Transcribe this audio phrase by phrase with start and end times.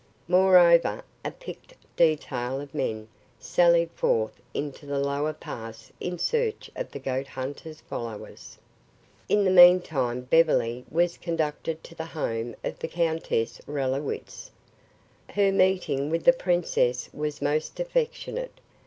[0.27, 3.07] Moreover, a picked detail of men
[3.37, 8.57] sallied forth into the lower pass in search of the goat hunter's followers.
[9.29, 14.49] In the meantime Beverly was conducted to the home of the Countess Rallowitz.
[15.29, 18.59] Her meeting with the princess was most affectionate.